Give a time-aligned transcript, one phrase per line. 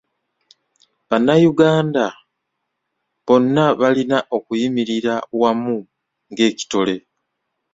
[1.09, 2.05] Bannayuganda
[3.25, 5.75] bonna balina okuyimirira wamu
[6.31, 6.95] ng'ekitole.